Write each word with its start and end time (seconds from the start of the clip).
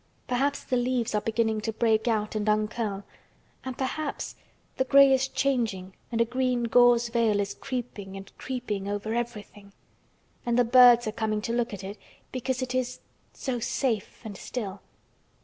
Perhaps 0.27 0.63
the 0.63 0.77
leaves 0.77 1.13
are 1.13 1.21
beginning 1.21 1.61
to 1.61 1.71
break 1.71 2.07
out 2.07 2.33
and 2.33 2.49
uncurl—and 2.49 3.77
perhaps—the 3.77 4.85
gray 4.85 5.13
is 5.13 5.27
changing 5.27 5.93
and 6.11 6.19
a 6.19 6.25
green 6.25 6.63
gauze 6.63 7.09
veil 7.09 7.39
is 7.39 7.53
creeping—and 7.53 8.35
creeping 8.39 8.87
over—everything. 8.89 9.71
And 10.43 10.57
the 10.57 10.63
birds 10.65 11.05
are 11.05 11.11
coming 11.11 11.41
to 11.43 11.53
look 11.53 11.71
at 11.71 11.83
it—because 11.83 12.63
it 12.63 12.73
is—so 12.73 13.59
safe 13.59 14.19
and 14.25 14.35
still. 14.37 14.81